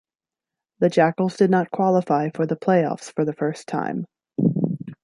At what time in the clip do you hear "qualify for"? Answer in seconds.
1.69-2.47